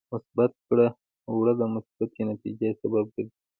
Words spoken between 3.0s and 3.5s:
ګرځي.